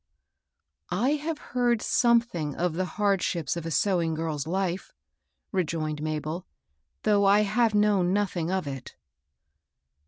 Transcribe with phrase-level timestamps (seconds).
[0.01, 0.03] ^^
[0.89, 4.91] I have heard something of the hardships of a sewing girPs life,"
[5.51, 6.47] rejoined Mabel,
[7.03, 8.95] "though I have known nothing of it."